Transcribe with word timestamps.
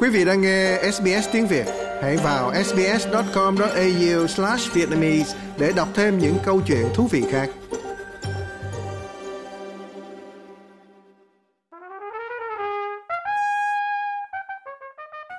Quý 0.00 0.08
vị 0.08 0.24
đang 0.24 0.40
nghe 0.40 0.90
SBS 0.92 1.28
tiếng 1.32 1.46
Việt, 1.46 1.66
hãy 2.02 2.16
vào 2.16 2.52
sbs.com.au/vietnamese 2.64 5.38
để 5.58 5.72
đọc 5.76 5.88
thêm 5.94 6.18
những 6.18 6.36
câu 6.44 6.60
chuyện 6.66 6.86
thú 6.94 7.06
vị 7.06 7.24
khác. 7.30 7.50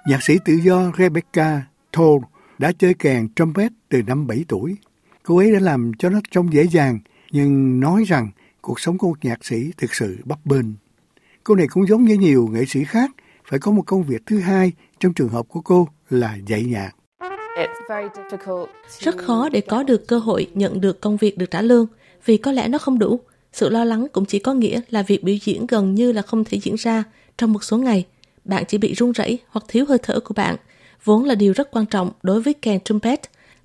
Nhạc 0.08 0.24
sĩ 0.24 0.38
tự 0.46 0.54
do 0.54 0.92
Rebecca 0.98 1.62
Thor 1.94 2.24
đã 2.58 2.72
chơi 2.80 2.94
kèn 2.94 3.28
trumpet 3.36 3.72
từ 3.90 4.02
năm 4.08 4.28
7 4.28 4.46
tuổi. 4.48 4.76
Cô 5.24 5.38
ấy 5.38 5.52
đã 5.52 5.60
làm 5.60 5.92
cho 6.00 6.10
nó 6.10 6.20
trông 6.32 6.54
dễ 6.54 6.64
dàng, 6.64 7.00
nhưng 7.32 7.80
nói 7.80 8.04
rằng 8.08 8.32
cuộc 8.62 8.80
sống 8.80 8.98
của 8.98 9.08
một 9.08 9.26
nhạc 9.26 9.46
sĩ 9.46 9.72
thực 9.78 9.94
sự 9.94 10.18
bấp 10.26 10.46
bênh. 10.46 10.66
Cô 11.44 11.56
này 11.56 11.68
cũng 11.68 11.88
giống 11.88 12.04
như 12.04 12.16
nhiều 12.16 12.48
nghệ 12.52 12.66
sĩ 12.66 12.84
khác, 12.84 13.12
phải 13.50 13.60
có 13.60 13.72
một 13.72 13.84
công 13.86 14.04
việc 14.04 14.22
thứ 14.26 14.40
hai 14.40 14.72
trong 15.00 15.14
trường 15.14 15.30
hợp 15.30 15.48
của 15.48 15.62
cô 15.62 15.88
là 16.10 16.38
dạy 16.48 16.64
nhạc. 16.64 16.92
Rất 19.00 19.18
khó 19.18 19.50
để 19.50 19.62
có 19.62 19.84
được 19.84 20.08
cơ 20.08 20.20
hội 20.20 20.48
nhận 20.54 20.82
được 20.82 21.02
công 21.02 21.18
việc 21.18 21.38
được 21.38 21.52
trả 21.52 21.62
lương 21.62 21.88
vì 22.26 22.38
có 22.38 22.52
lẽ 22.52 22.68
nó 22.68 22.78
không 22.78 23.00
đủ. 23.00 23.20
Sự 23.54 23.70
lo 23.70 23.84
lắng 23.84 24.08
cũng 24.14 24.26
chỉ 24.26 24.40
có 24.40 24.54
nghĩa 24.54 24.82
là 24.90 25.02
việc 25.02 25.24
biểu 25.24 25.36
diễn 25.44 25.68
gần 25.68 25.96
như 25.96 26.12
là 26.12 26.22
không 26.22 26.44
thể 26.44 26.60
diễn 26.60 26.76
ra 26.76 27.04
trong 27.38 27.54
một 27.54 27.64
số 27.64 27.78
ngày. 27.78 28.06
Bạn 28.46 28.64
chỉ 28.68 28.78
bị 28.78 28.94
run 28.94 29.12
rẩy 29.12 29.40
hoặc 29.50 29.66
thiếu 29.68 29.86
hơi 29.90 29.98
thở 30.04 30.20
của 30.20 30.34
bạn, 30.34 30.56
vốn 31.04 31.26
là 31.26 31.36
điều 31.36 31.54
rất 31.54 31.72
quan 31.72 31.86
trọng 31.86 32.12
đối 32.24 32.42
với 32.42 32.54
kèn 32.54 32.80
trumpet, 32.80 33.20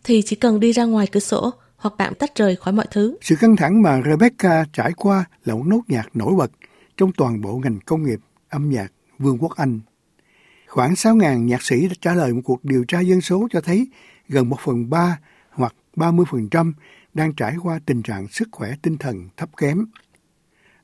thì 0.04 0.22
chỉ 0.22 0.36
cần 0.36 0.60
đi 0.60 0.72
ra 0.72 0.84
ngoài 0.84 1.06
cửa 1.06 1.20
sổ 1.20 1.50
hoặc 1.76 1.94
bạn 1.98 2.14
tách 2.14 2.36
rời 2.36 2.56
khỏi 2.56 2.72
mọi 2.72 2.86
thứ. 2.90 3.16
Sự 3.20 3.36
căng 3.40 3.56
thẳng 3.56 3.82
mà 3.82 4.02
Rebecca 4.06 4.64
trải 4.72 4.92
qua 4.96 5.24
là 5.44 5.54
một 5.54 5.62
nốt 5.66 5.80
nhạc 5.88 6.16
nổi 6.16 6.34
bật 6.38 6.50
trong 6.96 7.12
toàn 7.16 7.40
bộ 7.40 7.60
ngành 7.64 7.78
công 7.86 8.02
nghiệp 8.02 8.18
âm 8.48 8.70
nhạc 8.70 8.92
Vương 9.18 9.38
quốc 9.38 9.56
Anh. 9.56 9.80
Khoảng 10.68 10.92
6.000 10.94 11.38
nhạc 11.38 11.62
sĩ 11.62 11.88
đã 11.88 11.94
trả 12.00 12.14
lời 12.14 12.32
một 12.32 12.40
cuộc 12.44 12.64
điều 12.64 12.84
tra 12.84 13.00
dân 13.00 13.20
số 13.20 13.48
cho 13.50 13.60
thấy 13.60 13.88
gần 14.28 14.48
1 14.48 14.56
phần 14.64 14.90
3 14.90 15.18
hoặc 15.50 15.74
30% 15.96 16.72
đang 17.14 17.32
trải 17.32 17.56
qua 17.62 17.80
tình 17.86 18.02
trạng 18.02 18.28
sức 18.28 18.48
khỏe 18.52 18.74
tinh 18.82 18.96
thần 18.98 19.28
thấp 19.36 19.48
kém. 19.56 19.86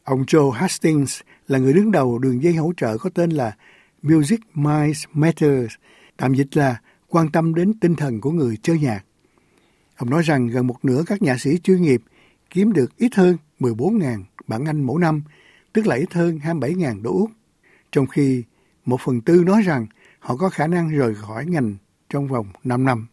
Ông 0.05 0.23
Joe 0.23 0.51
Hastings 0.51 1.21
là 1.49 1.59
người 1.59 1.73
đứng 1.73 1.93
đầu 1.93 2.19
đường 2.19 2.43
dây 2.43 2.55
hỗ 2.55 2.73
trợ 2.77 2.99
có 2.99 3.11
tên 3.11 3.31
là 3.31 3.57
Music 4.03 4.41
Minds 4.55 5.05
Matters, 5.13 5.75
tạm 6.17 6.35
dịch 6.35 6.57
là 6.57 6.81
quan 7.09 7.33
tâm 7.33 7.55
đến 7.55 7.81
tinh 7.81 7.95
thần 7.95 8.21
của 8.21 8.31
người 8.31 8.57
chơi 8.63 8.79
nhạc. 8.79 9.05
Ông 9.97 10.11
nói 10.11 10.23
rằng 10.23 10.47
gần 10.47 10.67
một 10.67 10.85
nửa 10.85 11.03
các 11.07 11.23
nhạc 11.23 11.41
sĩ 11.41 11.59
chuyên 11.59 11.83
nghiệp 11.83 12.03
kiếm 12.51 12.73
được 12.73 12.97
ít 12.97 13.15
hơn 13.15 13.37
14.000 13.61 14.23
bảng 14.47 14.65
Anh 14.65 14.83
mỗi 14.83 15.01
năm, 15.01 15.23
tức 15.73 15.87
là 15.87 15.97
ít 15.97 16.13
hơn 16.13 16.41
27.000 16.45 17.03
đô 17.03 17.11
Úc, 17.11 17.31
trong 17.93 18.07
khi 18.07 18.45
một 18.85 19.01
phần 19.01 19.21
tư 19.21 19.43
nói 19.47 19.63
rằng 19.63 19.87
họ 20.19 20.37
có 20.37 20.49
khả 20.49 20.67
năng 20.67 20.89
rời 20.99 21.15
khỏi 21.15 21.45
ngành 21.47 21.77
trong 22.09 22.29
vòng 22.29 22.47
5 22.65 22.85
năm. 22.85 23.07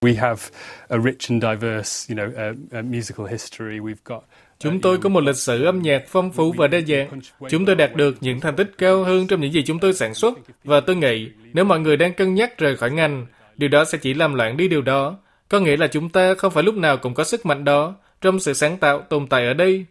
We 0.00 0.16
have 0.16 0.42
a 0.88 0.98
rich 0.98 1.30
and 1.30 1.44
diverse, 1.44 2.14
you 2.14 2.18
know, 2.18 2.54
uh, 2.80 2.84
musical 2.84 3.26
history. 3.30 3.78
We've 3.78 3.94
got 4.04 4.22
Chúng 4.58 4.80
tôi 4.80 4.98
có 4.98 5.08
một 5.08 5.20
lịch 5.20 5.36
sử 5.36 5.64
âm 5.64 5.82
nhạc 5.82 6.02
phong 6.08 6.32
phú 6.32 6.52
và 6.56 6.66
đa 6.66 6.80
dạng. 6.80 7.20
Chúng 7.48 7.66
tôi 7.66 7.74
đạt 7.74 7.94
được 7.94 8.16
những 8.20 8.40
thành 8.40 8.56
tích 8.56 8.70
cao 8.78 9.04
hơn 9.04 9.26
trong 9.26 9.40
những 9.40 9.52
gì 9.52 9.62
chúng 9.66 9.78
tôi 9.78 9.94
sản 9.94 10.14
xuất. 10.14 10.38
Và 10.64 10.80
tôi 10.80 10.96
nghĩ, 10.96 11.28
nếu 11.52 11.64
mọi 11.64 11.80
người 11.80 11.96
đang 11.96 12.14
cân 12.14 12.34
nhắc 12.34 12.58
rời 12.58 12.76
khỏi 12.76 12.90
ngành, 12.90 13.26
điều 13.56 13.68
đó 13.68 13.84
sẽ 13.84 13.98
chỉ 13.98 14.14
làm 14.14 14.34
loạn 14.34 14.56
đi 14.56 14.68
điều 14.68 14.82
đó. 14.82 15.18
Có 15.48 15.60
nghĩa 15.60 15.76
là 15.76 15.86
chúng 15.86 16.08
ta 16.08 16.34
không 16.34 16.52
phải 16.52 16.62
lúc 16.62 16.74
nào 16.74 16.96
cũng 16.96 17.14
có 17.14 17.24
sức 17.24 17.46
mạnh 17.46 17.64
đó 17.64 17.94
trong 18.20 18.40
sự 18.40 18.52
sáng 18.52 18.76
tạo 18.76 19.00
tồn 19.00 19.26
tại 19.26 19.46
ở 19.46 19.54
đây. 19.54 19.86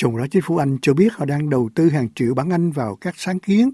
Trong 0.00 0.16
đó 0.16 0.26
chính 0.30 0.42
phủ 0.42 0.56
Anh 0.56 0.78
cho 0.82 0.94
biết 0.94 1.12
họ 1.12 1.24
đang 1.24 1.50
đầu 1.50 1.70
tư 1.74 1.88
hàng 1.88 2.08
triệu 2.14 2.34
bảng 2.34 2.50
Anh 2.50 2.70
vào 2.70 2.96
các 2.96 3.14
sáng 3.16 3.38
kiến 3.38 3.70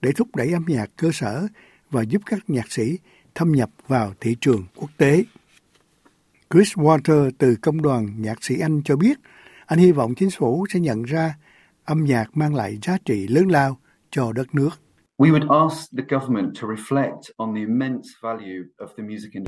để 0.00 0.12
thúc 0.12 0.36
đẩy 0.36 0.52
âm 0.52 0.64
nhạc 0.68 0.90
cơ 0.96 1.10
sở 1.12 1.46
và 1.90 2.02
giúp 2.02 2.22
các 2.26 2.38
nhạc 2.50 2.72
sĩ 2.72 2.98
thâm 3.34 3.52
nhập 3.52 3.70
vào 3.88 4.12
thị 4.20 4.36
trường 4.40 4.64
quốc 4.76 4.90
tế. 4.96 5.24
Chris 6.50 6.72
Walter 6.72 7.30
từ 7.38 7.56
Công 7.62 7.82
đoàn 7.82 8.22
Nhạc 8.22 8.44
sĩ 8.44 8.58
Anh 8.60 8.82
cho 8.84 8.96
biết 8.96 9.18
anh 9.66 9.78
hy 9.78 9.92
vọng 9.92 10.14
chính 10.14 10.30
phủ 10.30 10.66
sẽ 10.72 10.80
nhận 10.80 11.02
ra 11.02 11.34
âm 11.84 12.04
nhạc 12.04 12.36
mang 12.36 12.54
lại 12.54 12.78
giá 12.82 12.98
trị 13.04 13.26
lớn 13.28 13.48
lao 13.48 13.78
cho 14.10 14.32
đất 14.32 14.54
nước. 14.54 14.70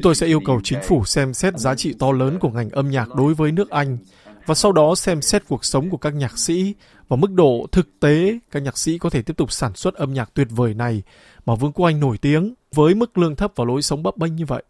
Tôi 0.02 0.14
sẽ 0.14 0.26
yêu 0.26 0.40
cầu 0.46 0.60
chính 0.64 0.78
phủ 0.82 1.04
xem 1.04 1.34
xét 1.34 1.58
giá 1.58 1.74
trị 1.74 1.94
to 1.98 2.12
lớn 2.12 2.38
của 2.40 2.50
ngành 2.50 2.70
âm 2.70 2.90
nhạc 2.90 3.08
đối 3.16 3.34
với 3.34 3.52
nước 3.52 3.70
Anh 3.70 3.98
và 4.46 4.54
sau 4.54 4.72
đó 4.72 4.94
xem 4.94 5.22
xét 5.22 5.42
cuộc 5.48 5.64
sống 5.64 5.90
của 5.90 5.96
các 5.96 6.14
nhạc 6.14 6.38
sĩ 6.38 6.74
và 7.08 7.16
mức 7.16 7.32
độ 7.32 7.66
thực 7.72 8.00
tế 8.00 8.38
các 8.50 8.62
nhạc 8.62 8.78
sĩ 8.78 8.98
có 8.98 9.10
thể 9.10 9.22
tiếp 9.22 9.36
tục 9.36 9.52
sản 9.52 9.74
xuất 9.74 9.94
âm 9.94 10.14
nhạc 10.14 10.30
tuyệt 10.34 10.48
vời 10.50 10.74
này 10.74 11.02
mà 11.46 11.54
Vương 11.54 11.72
quốc 11.72 11.86
Anh 11.86 12.00
nổi 12.00 12.18
tiếng 12.18 12.54
với 12.74 12.94
mức 12.94 13.18
lương 13.18 13.36
thấp 13.36 13.52
và 13.56 13.64
lối 13.64 13.82
sống 13.82 14.02
bấp 14.02 14.16
bênh 14.16 14.36
như 14.36 14.44
vậy. 14.44 14.62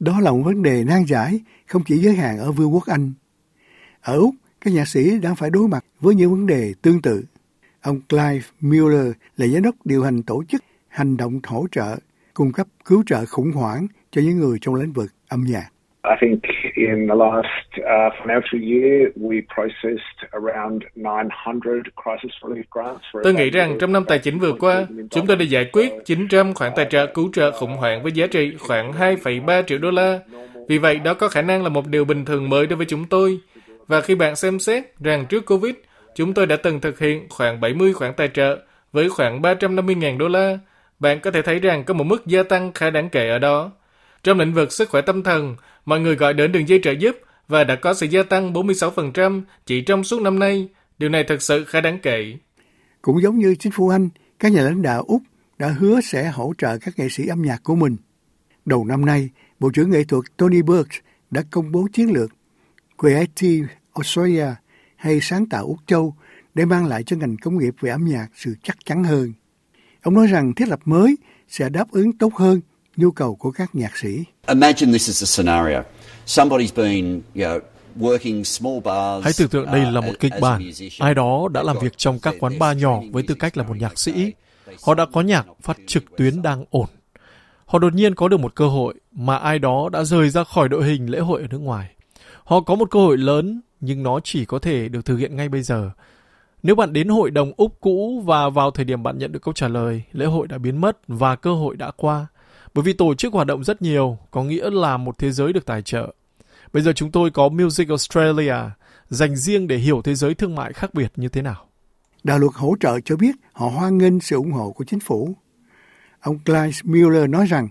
Đó 0.00 0.20
là 0.20 0.30
một 0.30 0.42
vấn 0.44 0.62
đề 0.62 0.84
nan 0.84 1.04
giải, 1.04 1.40
không 1.66 1.82
chỉ 1.86 1.96
giới 1.96 2.14
hạn 2.14 2.38
ở 2.38 2.52
Vương 2.52 2.74
quốc 2.74 2.86
Anh. 2.86 3.12
Ở 4.02 4.18
Úc, 4.18 4.34
các 4.60 4.74
nhạc 4.74 4.88
sĩ 4.88 5.18
đang 5.18 5.36
phải 5.36 5.50
đối 5.50 5.68
mặt 5.68 5.84
với 6.00 6.14
những 6.14 6.30
vấn 6.30 6.46
đề 6.46 6.74
tương 6.82 7.02
tự. 7.02 7.24
Ông 7.80 8.00
Clive 8.08 8.46
Mueller 8.60 9.12
là 9.36 9.46
giám 9.46 9.62
đốc 9.62 9.74
điều 9.84 10.02
hành 10.02 10.22
tổ 10.22 10.44
chức 10.48 10.64
hành 10.88 11.16
động 11.16 11.40
hỗ 11.44 11.66
trợ, 11.72 11.96
cung 12.34 12.52
cấp 12.52 12.66
cứu 12.84 13.02
trợ 13.06 13.26
khủng 13.26 13.52
hoảng 13.52 13.86
cho 14.10 14.22
những 14.22 14.36
người 14.36 14.58
trong 14.60 14.74
lĩnh 14.74 14.92
vực 14.92 15.10
âm 15.28 15.44
nhạc. 15.48 15.68
I 16.04 16.14
think 16.20 16.40
in 16.76 17.08
the 17.08 17.14
last 17.14 17.68
uh, 17.80 18.12
financial 18.20 18.60
year 18.72 19.10
we 19.16 19.36
processed 19.54 20.18
around 20.32 20.82
900 20.94 21.82
crisis 22.02 22.32
relief 22.42 22.68
grants. 22.70 23.04
For 23.12 23.22
tôi 23.24 23.34
nghĩ 23.34 23.50
rằng 23.50 23.76
trong 23.80 23.92
năm 23.92 24.04
tài 24.04 24.18
chính 24.18 24.38
vừa 24.38 24.52
qua, 24.52 24.86
chúng 25.10 25.26
tôi 25.26 25.36
đã 25.36 25.44
giải 25.44 25.64
quyết 25.72 25.92
900 26.04 26.54
khoản 26.54 26.72
tài 26.76 26.86
trợ 26.90 27.06
cứu 27.06 27.30
trợ 27.32 27.50
khủng 27.50 27.76
hoảng 27.76 28.02
với 28.02 28.12
giá 28.12 28.26
trị 28.26 28.56
khoảng 28.58 28.92
2,3 28.92 29.62
triệu 29.62 29.78
đô 29.78 29.90
la. 29.90 30.18
Vì 30.68 30.78
vậy, 30.78 31.00
đó 31.04 31.14
có 31.14 31.28
khả 31.28 31.42
năng 31.42 31.62
là 31.62 31.68
một 31.68 31.86
điều 31.86 32.04
bình 32.04 32.24
thường 32.24 32.48
mới 32.48 32.66
đối 32.66 32.76
với 32.76 32.86
chúng 32.86 33.04
tôi. 33.04 33.40
Và 33.86 34.00
khi 34.00 34.14
bạn 34.14 34.36
xem 34.36 34.58
xét 34.58 34.84
rằng 35.00 35.26
trước 35.26 35.46
Covid, 35.46 35.74
chúng 36.14 36.34
tôi 36.34 36.46
đã 36.46 36.56
từng 36.56 36.80
thực 36.80 36.98
hiện 36.98 37.26
khoảng 37.28 37.60
70 37.60 37.92
khoản 37.92 38.14
tài 38.14 38.28
trợ 38.28 38.58
với 38.92 39.08
khoảng 39.08 39.42
350.000 39.42 40.18
đô 40.18 40.28
la, 40.28 40.58
bạn 40.98 41.20
có 41.20 41.30
thể 41.30 41.42
thấy 41.42 41.58
rằng 41.58 41.84
có 41.84 41.94
một 41.94 42.04
mức 42.04 42.26
gia 42.26 42.42
tăng 42.42 42.72
khá 42.72 42.90
đáng 42.90 43.08
kể 43.08 43.28
ở 43.28 43.38
đó. 43.38 43.70
Trong 44.22 44.38
lĩnh 44.38 44.52
vực 44.52 44.72
sức 44.72 44.88
khỏe 44.88 45.00
tâm 45.00 45.22
thần, 45.22 45.56
mọi 45.86 46.00
người 46.00 46.16
gọi 46.16 46.34
đến 46.34 46.52
đường 46.52 46.68
dây 46.68 46.80
trợ 46.82 46.90
giúp 46.90 47.16
và 47.48 47.64
đã 47.64 47.76
có 47.76 47.94
sự 47.94 48.06
gia 48.06 48.22
tăng 48.22 48.52
46% 48.52 49.42
chỉ 49.66 49.80
trong 49.80 50.04
suốt 50.04 50.22
năm 50.22 50.38
nay. 50.38 50.68
Điều 50.98 51.10
này 51.10 51.24
thật 51.28 51.42
sự 51.42 51.64
khá 51.64 51.80
đáng 51.80 51.98
kể. 52.02 52.36
Cũng 53.02 53.22
giống 53.22 53.38
như 53.38 53.54
chính 53.54 53.72
phủ 53.72 53.88
Anh, 53.88 54.08
các 54.38 54.52
nhà 54.52 54.62
lãnh 54.62 54.82
đạo 54.82 55.04
Úc 55.06 55.22
đã 55.58 55.68
hứa 55.68 56.00
sẽ 56.00 56.30
hỗ 56.30 56.52
trợ 56.58 56.78
các 56.78 56.98
nghệ 56.98 57.08
sĩ 57.08 57.26
âm 57.26 57.42
nhạc 57.42 57.62
của 57.62 57.74
mình. 57.74 57.96
Đầu 58.64 58.84
năm 58.84 59.04
nay, 59.04 59.30
Bộ 59.60 59.70
trưởng 59.70 59.90
nghệ 59.90 60.04
thuật 60.04 60.24
Tony 60.36 60.62
Burke 60.62 60.98
đã 61.30 61.42
công 61.50 61.72
bố 61.72 61.88
chiến 61.92 62.12
lược 62.12 62.30
Creative 62.98 63.68
Australia 63.94 64.46
hay 64.96 65.18
sáng 65.22 65.46
tạo 65.46 65.66
Úc 65.66 65.78
Châu 65.86 66.14
để 66.54 66.64
mang 66.64 66.86
lại 66.86 67.02
cho 67.02 67.16
ngành 67.16 67.36
công 67.36 67.58
nghiệp 67.58 67.74
về 67.80 67.90
âm 67.90 68.04
nhạc 68.04 68.28
sự 68.34 68.54
chắc 68.62 68.76
chắn 68.84 69.04
hơn. 69.04 69.32
Ông 70.02 70.14
nói 70.14 70.26
rằng 70.26 70.54
thiết 70.54 70.68
lập 70.68 70.80
mới 70.84 71.16
sẽ 71.48 71.68
đáp 71.68 71.90
ứng 71.90 72.18
tốt 72.18 72.34
hơn 72.34 72.60
nhu 72.96 73.10
cầu 73.10 73.34
của 73.34 73.50
các 73.50 73.74
nhạc 73.74 73.96
sĩ. 73.96 74.24
Imagine 74.46 74.92
this 74.92 75.08
is 75.08 75.22
a 75.22 75.26
scenario. 75.26 75.82
Somebody's 76.26 76.74
been, 76.76 77.22
you 77.34 77.42
know, 77.42 77.60
Hãy 79.22 79.32
tưởng 79.38 79.48
tượng 79.48 79.66
đây 79.66 79.92
là 79.92 80.00
một 80.00 80.10
uh, 80.10 80.20
kịch 80.20 80.32
bản. 80.40 80.70
Ai 80.98 81.14
đó 81.14 81.48
đã 81.52 81.62
làm 81.62 81.76
việc 81.82 81.98
trong 81.98 82.18
các 82.18 82.34
quán 82.40 82.58
bar 82.58 82.78
nhỏ 82.78 83.00
với 83.12 83.22
tư 83.22 83.34
cách 83.34 83.56
là 83.56 83.64
một 83.64 83.76
nhạc 83.76 83.98
sĩ. 83.98 84.32
Họ 84.82 84.94
đã 84.94 85.06
có 85.12 85.20
nhạc 85.20 85.46
phát 85.62 85.76
trực 85.86 86.04
tuyến 86.16 86.42
đang 86.42 86.64
ổn. 86.70 86.86
Họ 87.66 87.78
đột 87.78 87.94
nhiên 87.94 88.14
có 88.14 88.28
được 88.28 88.40
một 88.40 88.54
cơ 88.54 88.68
hội 88.68 88.94
mà 89.12 89.36
ai 89.36 89.58
đó 89.58 89.88
đã 89.92 90.04
rời 90.04 90.30
ra 90.30 90.44
khỏi 90.44 90.68
đội 90.68 90.84
hình 90.84 91.10
lễ 91.10 91.18
hội 91.18 91.40
ở 91.42 91.46
nước 91.50 91.58
ngoài. 91.58 91.90
Họ 92.44 92.60
có 92.60 92.74
một 92.74 92.90
cơ 92.90 93.00
hội 93.00 93.16
lớn 93.16 93.60
nhưng 93.80 94.02
nó 94.02 94.20
chỉ 94.24 94.44
có 94.44 94.58
thể 94.58 94.88
được 94.88 95.04
thực 95.04 95.16
hiện 95.16 95.36
ngay 95.36 95.48
bây 95.48 95.62
giờ. 95.62 95.90
Nếu 96.62 96.74
bạn 96.74 96.92
đến 96.92 97.08
hội 97.08 97.30
đồng 97.30 97.52
Úc 97.56 97.80
cũ 97.80 98.22
và 98.24 98.48
vào 98.48 98.70
thời 98.70 98.84
điểm 98.84 99.02
bạn 99.02 99.18
nhận 99.18 99.32
được 99.32 99.42
câu 99.42 99.54
trả 99.54 99.68
lời, 99.68 100.02
lễ 100.12 100.26
hội 100.26 100.46
đã 100.46 100.58
biến 100.58 100.80
mất 100.80 100.98
và 101.08 101.36
cơ 101.36 101.54
hội 101.54 101.76
đã 101.76 101.90
qua. 101.96 102.26
Bởi 102.76 102.82
vì 102.82 102.92
tổ 102.92 103.14
chức 103.14 103.32
hoạt 103.32 103.46
động 103.46 103.64
rất 103.64 103.82
nhiều, 103.82 104.18
có 104.30 104.44
nghĩa 104.44 104.70
là 104.70 104.96
một 104.96 105.18
thế 105.18 105.32
giới 105.32 105.52
được 105.52 105.66
tài 105.66 105.82
trợ. 105.82 106.14
Bây 106.72 106.82
giờ 106.82 106.92
chúng 106.92 107.10
tôi 107.10 107.30
có 107.30 107.48
Music 107.48 107.88
Australia, 107.88 108.54
dành 109.08 109.36
riêng 109.36 109.66
để 109.66 109.76
hiểu 109.76 110.02
thế 110.02 110.14
giới 110.14 110.34
thương 110.34 110.54
mại 110.54 110.72
khác 110.72 110.94
biệt 110.94 111.12
như 111.16 111.28
thế 111.28 111.42
nào. 111.42 111.66
Đạo 112.24 112.38
luật 112.38 112.52
hỗ 112.54 112.74
trợ 112.80 113.00
cho 113.04 113.16
biết 113.16 113.36
họ 113.52 113.68
hoan 113.68 113.98
nghênh 113.98 114.20
sự 114.20 114.36
ủng 114.36 114.52
hộ 114.52 114.70
của 114.70 114.84
chính 114.84 115.00
phủ. 115.00 115.36
Ông 116.20 116.38
Clive 116.38 116.70
Miller 116.84 117.30
nói 117.30 117.46
rằng 117.46 117.68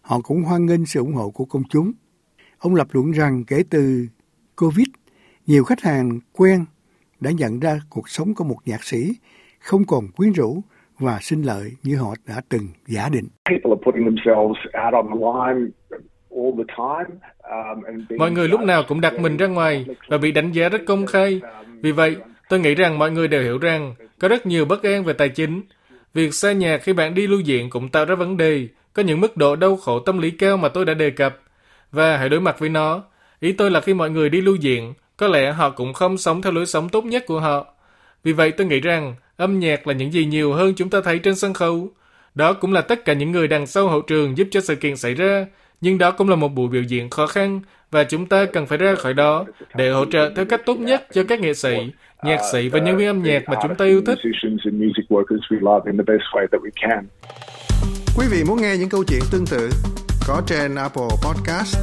họ 0.00 0.20
cũng 0.20 0.42
hoan 0.42 0.66
nghênh 0.66 0.86
sự 0.86 1.00
ủng 1.00 1.14
hộ 1.14 1.30
của 1.30 1.44
công 1.44 1.62
chúng. 1.70 1.92
Ông 2.58 2.74
lập 2.74 2.88
luận 2.92 3.10
rằng 3.10 3.44
kể 3.44 3.62
từ 3.70 4.06
Covid, 4.56 4.86
nhiều 5.46 5.64
khách 5.64 5.80
hàng 5.80 6.20
quen 6.32 6.64
đã 7.20 7.30
nhận 7.30 7.60
ra 7.60 7.80
cuộc 7.90 8.08
sống 8.08 8.34
của 8.34 8.44
một 8.44 8.58
nhạc 8.66 8.84
sĩ 8.84 9.12
không 9.58 9.86
còn 9.86 10.08
quyến 10.08 10.32
rũ 10.32 10.62
và 10.98 11.18
sinh 11.20 11.42
lợi 11.42 11.70
như 11.82 11.96
họ 11.96 12.14
đã 12.26 12.40
từng 12.48 12.68
giả 12.86 13.08
định. 13.12 13.28
Mọi 18.18 18.30
người 18.30 18.48
lúc 18.48 18.60
nào 18.60 18.82
cũng 18.88 19.00
đặt 19.00 19.20
mình 19.20 19.36
ra 19.36 19.46
ngoài 19.46 19.86
và 20.08 20.18
bị 20.18 20.32
đánh 20.32 20.52
giá 20.52 20.68
rất 20.68 20.82
công 20.86 21.06
khai. 21.06 21.40
Vì 21.80 21.92
vậy, 21.92 22.16
tôi 22.48 22.60
nghĩ 22.60 22.74
rằng 22.74 22.98
mọi 22.98 23.10
người 23.10 23.28
đều 23.28 23.42
hiểu 23.42 23.58
rằng 23.58 23.94
có 24.20 24.28
rất 24.28 24.46
nhiều 24.46 24.64
bất 24.64 24.82
an 24.82 25.04
về 25.04 25.12
tài 25.12 25.28
chính 25.28 25.62
Việc 26.14 26.34
xa 26.34 26.52
nhà 26.52 26.78
khi 26.78 26.92
bạn 26.92 27.14
đi 27.14 27.26
lưu 27.26 27.40
diện 27.40 27.70
cũng 27.70 27.88
tạo 27.88 28.04
ra 28.04 28.14
vấn 28.14 28.36
đề, 28.36 28.68
có 28.92 29.02
những 29.02 29.20
mức 29.20 29.36
độ 29.36 29.56
đau 29.56 29.76
khổ 29.76 30.00
tâm 30.00 30.18
lý 30.18 30.30
cao 30.30 30.56
mà 30.56 30.68
tôi 30.68 30.84
đã 30.84 30.94
đề 30.94 31.10
cập. 31.10 31.38
Và 31.92 32.16
hãy 32.16 32.28
đối 32.28 32.40
mặt 32.40 32.58
với 32.58 32.68
nó. 32.68 33.02
Ý 33.40 33.52
tôi 33.52 33.70
là 33.70 33.80
khi 33.80 33.94
mọi 33.94 34.10
người 34.10 34.30
đi 34.30 34.40
lưu 34.40 34.56
diện, 34.56 34.94
có 35.16 35.26
lẽ 35.26 35.52
họ 35.52 35.70
cũng 35.70 35.92
không 35.92 36.18
sống 36.18 36.42
theo 36.42 36.52
lối 36.52 36.66
sống 36.66 36.88
tốt 36.88 37.04
nhất 37.04 37.24
của 37.26 37.40
họ. 37.40 37.74
Vì 38.24 38.32
vậy 38.32 38.52
tôi 38.52 38.66
nghĩ 38.66 38.80
rằng 38.80 39.14
âm 39.38 39.58
nhạc 39.58 39.86
là 39.86 39.94
những 39.94 40.12
gì 40.12 40.24
nhiều 40.24 40.52
hơn 40.52 40.74
chúng 40.74 40.90
ta 40.90 41.00
thấy 41.04 41.18
trên 41.18 41.36
sân 41.36 41.54
khấu. 41.54 41.88
Đó 42.34 42.52
cũng 42.52 42.72
là 42.72 42.80
tất 42.80 43.04
cả 43.04 43.12
những 43.12 43.32
người 43.32 43.48
đằng 43.48 43.66
sau 43.66 43.88
hậu 43.88 44.00
trường 44.00 44.38
giúp 44.38 44.48
cho 44.50 44.60
sự 44.60 44.76
kiện 44.76 44.96
xảy 44.96 45.14
ra, 45.14 45.46
nhưng 45.80 45.98
đó 45.98 46.10
cũng 46.10 46.28
là 46.28 46.36
một 46.36 46.48
buổi 46.48 46.68
biểu 46.68 46.82
diễn 46.82 47.10
khó 47.10 47.26
khăn 47.26 47.60
và 47.90 48.04
chúng 48.04 48.26
ta 48.26 48.44
cần 48.52 48.66
phải 48.66 48.78
ra 48.78 48.94
khỏi 48.94 49.14
đó 49.14 49.44
để 49.74 49.90
hỗ 49.90 50.04
trợ 50.04 50.32
theo 50.36 50.44
cách 50.44 50.60
tốt 50.66 50.78
nhất 50.78 51.06
cho 51.12 51.24
các 51.28 51.40
nghệ 51.40 51.54
sĩ, 51.54 51.76
nhạc 52.22 52.40
sĩ 52.52 52.68
và 52.68 52.78
nhân 52.78 52.96
viên 52.96 53.06
âm 53.06 53.22
nhạc 53.22 53.48
mà 53.48 53.56
chúng 53.62 53.74
ta 53.74 53.84
yêu 53.84 54.02
thích. 54.06 54.18
Quý 58.16 58.26
vị 58.30 58.44
muốn 58.44 58.62
nghe 58.62 58.76
những 58.76 58.88
câu 58.88 59.04
chuyện 59.04 59.20
tương 59.32 59.46
tự 59.46 59.70
có 60.28 60.42
trên 60.46 60.74
Apple 60.74 61.08
Podcast, 61.24 61.76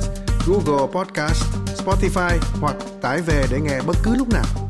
Google 0.48 0.88
Podcast, 0.94 1.44
Spotify 1.86 2.38
hoặc 2.62 2.75
tải 3.02 3.22
về 3.28 3.44
để 3.52 3.57
nghe 3.63 3.80
bất 3.88 3.96
cứ 4.04 4.16
lúc 4.18 4.28
nào. 4.34 4.65